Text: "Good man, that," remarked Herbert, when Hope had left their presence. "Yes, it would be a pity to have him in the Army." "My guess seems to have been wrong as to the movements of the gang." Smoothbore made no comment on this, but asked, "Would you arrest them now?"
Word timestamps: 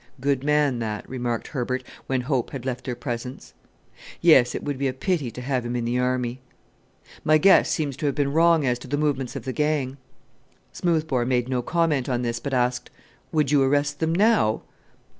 "Good 0.19 0.43
man, 0.43 0.79
that," 0.79 1.07
remarked 1.07 1.49
Herbert, 1.49 1.83
when 2.07 2.21
Hope 2.21 2.49
had 2.49 2.65
left 2.65 2.85
their 2.85 2.95
presence. 2.95 3.53
"Yes, 4.19 4.55
it 4.55 4.63
would 4.63 4.79
be 4.79 4.87
a 4.87 4.93
pity 4.93 5.29
to 5.29 5.41
have 5.41 5.63
him 5.63 5.75
in 5.75 5.85
the 5.85 5.99
Army." 5.99 6.41
"My 7.23 7.37
guess 7.37 7.69
seems 7.69 7.95
to 7.97 8.07
have 8.07 8.15
been 8.15 8.33
wrong 8.33 8.65
as 8.65 8.79
to 8.79 8.87
the 8.87 8.97
movements 8.97 9.35
of 9.35 9.45
the 9.45 9.53
gang." 9.53 9.97
Smoothbore 10.73 11.25
made 11.27 11.49
no 11.49 11.61
comment 11.61 12.09
on 12.09 12.23
this, 12.23 12.39
but 12.39 12.51
asked, 12.51 12.89
"Would 13.31 13.51
you 13.51 13.61
arrest 13.61 13.99
them 13.99 14.15
now?" 14.15 14.63